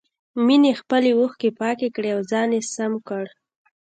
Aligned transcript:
مينې 0.45 0.71
خپلې 0.81 1.11
اوښکې 1.19 1.49
پاکې 1.59 1.87
کړې 1.95 2.09
او 2.15 2.21
ځان 2.31 2.49
يې 2.55 2.61
سم 2.73 2.93
کړ. 3.07 3.25